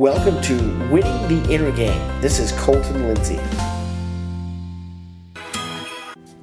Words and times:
Welcome 0.00 0.40
to 0.44 0.54
Winning 0.90 1.28
the 1.28 1.52
Inner 1.52 1.70
Game. 1.70 2.22
This 2.22 2.38
is 2.38 2.52
Colton 2.52 3.06
Lindsay. 3.06 3.38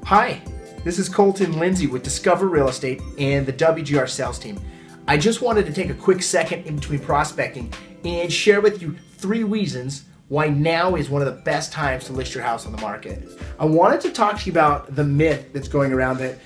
Hi, 0.03 0.43
this 0.83 0.99
is 0.99 1.09
Colton 1.09 1.57
Lindsay 1.57 1.87
with 1.87 2.03
Discover 2.03 2.49
Real 2.49 2.69
Estate 2.69 3.01
and 3.17 3.47
the 3.47 3.53
WGR 3.53 4.07
sales 4.07 4.37
team. 4.37 4.59
I 5.07 5.17
just 5.17 5.41
wanted 5.41 5.65
to 5.65 5.73
take 5.73 5.89
a 5.89 5.95
quick 5.95 6.21
second 6.21 6.67
in 6.67 6.75
between 6.75 6.99
prospecting 6.99 7.73
and 8.05 8.31
share 8.31 8.61
with 8.61 8.79
you 8.79 8.95
three 9.15 9.41
reasons 9.41 10.05
why 10.27 10.49
now 10.49 10.93
is 10.93 11.09
one 11.09 11.23
of 11.23 11.35
the 11.35 11.41
best 11.41 11.71
times 11.71 12.03
to 12.05 12.13
list 12.13 12.35
your 12.35 12.43
house 12.43 12.67
on 12.67 12.71
the 12.71 12.81
market. 12.81 13.27
I 13.59 13.65
wanted 13.65 14.01
to 14.01 14.11
talk 14.11 14.37
to 14.37 14.45
you 14.45 14.51
about 14.51 14.95
the 14.95 15.03
myth 15.03 15.51
that's 15.51 15.67
going 15.67 15.91
around 15.91 16.19
that 16.19 16.37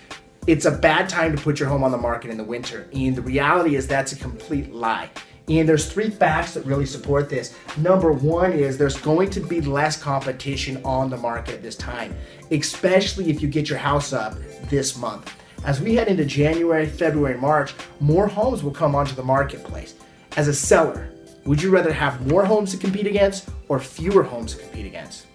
it's 0.48 0.64
a 0.64 0.71
bad 0.71 1.09
time 1.09 1.36
to 1.36 1.43
put 1.43 1.59
your 1.59 1.68
home 1.68 1.84
on 1.84 1.91
the 1.91 1.98
market 1.98 2.32
in 2.32 2.38
the 2.38 2.43
winter. 2.46 2.89
And 2.93 3.18
the 3.18 3.21
reality 3.21 3.75
is 3.75 3.86
that's 3.86 4.14
a 4.14 4.16
complete 4.16 4.73
lie. 4.73 5.09
And 5.47 5.67
there's 5.67 5.91
three 5.91 6.09
facts 6.09 6.53
that 6.53 6.65
really 6.65 6.85
support 6.85 7.29
this. 7.29 7.55
Number 7.77 8.11
one 8.11 8.53
is 8.53 8.77
there's 8.77 8.97
going 8.97 9.29
to 9.32 9.39
be 9.39 9.59
less 9.59 10.01
competition 10.01 10.82
on 10.86 11.09
the 11.09 11.18
market 11.18 11.61
this 11.61 11.75
time, 11.75 12.15
especially 12.51 13.29
if 13.29 13.41
you 13.41 13.47
get 13.47 13.68
your 13.68 13.79
house 13.79 14.13
up 14.13 14.35
this 14.69 14.97
month. 14.97 15.33
As 15.65 15.82
we 15.82 15.96
head 15.96 16.07
into 16.07 16.25
January, 16.25 16.85
February, 16.85 17.37
March, 17.37 17.73
more 17.99 18.27
homes 18.27 18.63
will 18.63 18.71
come 18.71 18.96
onto 18.96 19.13
the 19.13 19.23
marketplace. 19.23 19.96
As 20.37 20.47
a 20.47 20.54
seller, 20.54 21.09
would 21.46 21.61
you 21.61 21.69
rather 21.71 21.91
have 21.91 22.27
more 22.27 22.46
homes 22.46 22.71
to 22.71 22.77
compete 22.77 23.07
against 23.07 23.49
or 23.68 23.79
fewer 23.79 24.23
homes 24.23 24.55
to 24.55 24.61
compete 24.61 24.85
against? 24.85 25.25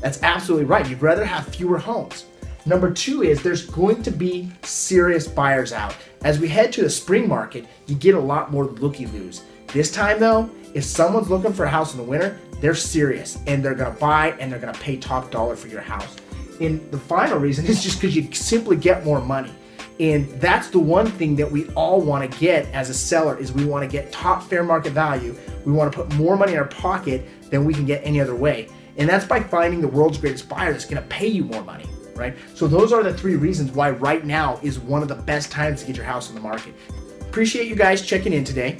That's 0.00 0.22
absolutely 0.22 0.66
right. 0.66 0.88
You'd 0.88 1.02
rather 1.02 1.24
have 1.24 1.46
fewer 1.46 1.78
homes. 1.78 2.26
Number 2.64 2.92
two 2.92 3.22
is 3.22 3.42
there's 3.42 3.66
going 3.66 4.02
to 4.02 4.10
be 4.10 4.50
serious 4.62 5.26
buyers 5.26 5.72
out. 5.72 5.96
As 6.22 6.38
we 6.38 6.48
head 6.48 6.72
to 6.74 6.82
the 6.82 6.90
spring 6.90 7.28
market, 7.28 7.66
you 7.86 7.94
get 7.94 8.14
a 8.14 8.20
lot 8.20 8.52
more 8.52 8.66
looky 8.66 9.06
loos. 9.06 9.42
This 9.72 9.90
time 9.90 10.20
though, 10.20 10.50
if 10.74 10.84
someone's 10.84 11.30
looking 11.30 11.52
for 11.52 11.64
a 11.64 11.70
house 11.70 11.92
in 11.92 11.98
the 11.98 12.04
winter, 12.04 12.38
they're 12.60 12.74
serious 12.74 13.38
and 13.46 13.64
they're 13.64 13.74
gonna 13.74 13.98
buy 13.98 14.32
and 14.38 14.50
they're 14.50 14.58
gonna 14.58 14.72
pay 14.74 14.96
top 14.96 15.30
dollar 15.30 15.56
for 15.56 15.68
your 15.68 15.80
house. 15.80 16.16
And 16.60 16.90
the 16.90 16.98
final 16.98 17.38
reason 17.38 17.66
is 17.66 17.82
just 17.82 18.00
because 18.00 18.14
you 18.14 18.32
simply 18.32 18.76
get 18.76 19.04
more 19.04 19.20
money. 19.20 19.52
And 20.00 20.28
that's 20.40 20.68
the 20.68 20.78
one 20.78 21.06
thing 21.06 21.36
that 21.36 21.50
we 21.50 21.68
all 21.70 22.00
want 22.00 22.30
to 22.30 22.38
get 22.38 22.66
as 22.72 22.88
a 22.88 22.94
seller 22.94 23.38
is 23.38 23.52
we 23.52 23.64
want 23.64 23.84
to 23.84 23.88
get 23.88 24.10
top 24.10 24.42
fair 24.42 24.64
market 24.64 24.92
value. 24.92 25.36
We 25.64 25.72
want 25.72 25.92
to 25.92 25.96
put 25.96 26.12
more 26.14 26.36
money 26.36 26.52
in 26.52 26.58
our 26.58 26.64
pocket 26.64 27.28
than 27.50 27.64
we 27.64 27.74
can 27.74 27.84
get 27.84 28.00
any 28.04 28.20
other 28.20 28.34
way. 28.34 28.68
And 28.96 29.08
that's 29.08 29.26
by 29.26 29.40
finding 29.40 29.80
the 29.80 29.88
world's 29.88 30.18
greatest 30.18 30.48
buyer 30.48 30.72
that's 30.72 30.86
going 30.86 31.02
to 31.02 31.08
pay 31.08 31.28
you 31.28 31.44
more 31.44 31.62
money 31.62 31.86
right? 32.14 32.36
So 32.54 32.66
those 32.66 32.92
are 32.92 33.02
the 33.02 33.14
three 33.14 33.36
reasons 33.36 33.72
why 33.72 33.90
right 33.90 34.24
now 34.24 34.58
is 34.62 34.78
one 34.78 35.02
of 35.02 35.08
the 35.08 35.14
best 35.14 35.50
times 35.50 35.80
to 35.80 35.86
get 35.86 35.96
your 35.96 36.04
house 36.04 36.28
on 36.28 36.34
the 36.34 36.40
market. 36.40 36.74
Appreciate 37.20 37.68
you 37.68 37.74
guys 37.74 38.04
checking 38.04 38.32
in 38.32 38.44
today. 38.44 38.78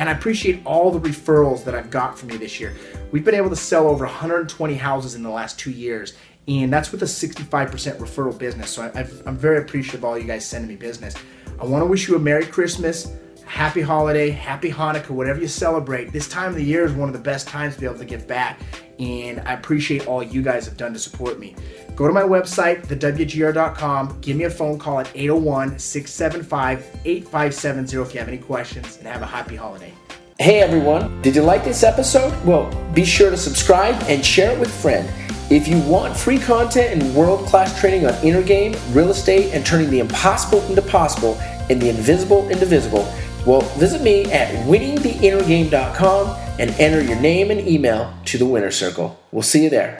And 0.00 0.08
I 0.08 0.12
appreciate 0.12 0.62
all 0.64 0.90
the 0.90 0.98
referrals 0.98 1.62
that 1.64 1.74
I've 1.74 1.90
got 1.90 2.18
from 2.18 2.30
you 2.30 2.38
this 2.38 2.58
year. 2.58 2.74
We've 3.12 3.22
been 3.22 3.34
able 3.34 3.50
to 3.50 3.56
sell 3.56 3.86
over 3.86 4.06
120 4.06 4.74
houses 4.74 5.14
in 5.14 5.22
the 5.22 5.28
last 5.28 5.58
two 5.58 5.70
years, 5.70 6.14
and 6.48 6.72
that's 6.72 6.90
with 6.90 7.02
a 7.02 7.04
65% 7.04 7.68
referral 7.98 8.36
business. 8.38 8.70
So 8.70 8.90
I, 8.94 9.00
am 9.28 9.36
very 9.36 9.58
appreciative 9.58 10.00
of 10.00 10.06
all 10.06 10.18
you 10.18 10.24
guys 10.24 10.46
sending 10.46 10.70
me 10.70 10.76
business. 10.76 11.14
I 11.60 11.66
want 11.66 11.82
to 11.82 11.86
wish 11.86 12.08
you 12.08 12.16
a 12.16 12.18
Merry 12.18 12.46
Christmas, 12.46 13.12
Happy 13.50 13.80
Holiday, 13.80 14.30
Happy 14.30 14.70
Hanukkah, 14.70 15.10
whatever 15.10 15.40
you 15.40 15.48
celebrate. 15.48 16.12
This 16.12 16.28
time 16.28 16.50
of 16.50 16.54
the 16.54 16.62
year 16.62 16.84
is 16.84 16.92
one 16.92 17.08
of 17.08 17.12
the 17.12 17.20
best 17.20 17.48
times 17.48 17.74
to 17.74 17.80
be 17.80 17.86
able 17.86 17.98
to 17.98 18.04
give 18.04 18.26
back, 18.28 18.60
and 19.00 19.40
I 19.40 19.54
appreciate 19.54 20.06
all 20.06 20.22
you 20.22 20.40
guys 20.40 20.66
have 20.66 20.76
done 20.76 20.92
to 20.92 21.00
support 21.00 21.40
me. 21.40 21.56
Go 21.96 22.06
to 22.06 22.14
my 22.14 22.22
website, 22.22 22.86
thewgr.com. 22.86 24.20
Give 24.20 24.36
me 24.36 24.44
a 24.44 24.50
phone 24.50 24.78
call 24.78 25.00
at 25.00 25.10
801 25.16 25.80
675 25.80 27.00
8570 27.04 27.96
if 28.00 28.14
you 28.14 28.20
have 28.20 28.28
any 28.28 28.38
questions, 28.38 28.98
and 28.98 29.06
have 29.08 29.20
a 29.20 29.26
happy 29.26 29.56
holiday. 29.56 29.92
Hey 30.38 30.60
everyone, 30.60 31.20
did 31.20 31.34
you 31.34 31.42
like 31.42 31.64
this 31.64 31.82
episode? 31.82 32.32
Well, 32.46 32.70
be 32.94 33.04
sure 33.04 33.30
to 33.30 33.36
subscribe 33.36 34.00
and 34.04 34.24
share 34.24 34.52
it 34.52 34.60
with 34.60 34.68
a 34.68 34.80
friend. 34.80 35.10
If 35.50 35.66
you 35.66 35.80
want 35.80 36.16
free 36.16 36.38
content 36.38 37.02
and 37.02 37.14
world 37.16 37.48
class 37.48 37.78
training 37.80 38.06
on 38.06 38.14
inner 38.24 38.44
game, 38.44 38.76
real 38.92 39.10
estate, 39.10 39.52
and 39.52 39.66
turning 39.66 39.90
the 39.90 39.98
impossible 39.98 40.62
into 40.66 40.82
possible 40.82 41.36
and 41.68 41.82
the 41.82 41.88
invisible 41.88 42.48
into 42.48 42.64
visible, 42.64 43.12
well, 43.46 43.62
visit 43.78 44.02
me 44.02 44.24
at 44.30 44.48
winningtheinnergame.com 44.66 46.36
and 46.58 46.70
enter 46.72 47.02
your 47.02 47.18
name 47.20 47.50
and 47.50 47.66
email 47.66 48.12
to 48.26 48.38
the 48.38 48.46
winner 48.46 48.70
circle. 48.70 49.18
We'll 49.32 49.42
see 49.42 49.64
you 49.64 49.70
there. 49.70 49.88